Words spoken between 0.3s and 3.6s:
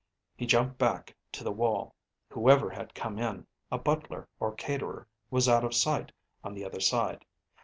He jumped back to the wall. Whoever had come in,